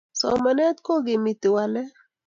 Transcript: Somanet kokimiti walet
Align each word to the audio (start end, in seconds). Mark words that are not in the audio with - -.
Somanet 0.19 0.77
kokimiti 0.85 1.47
walet 1.55 1.91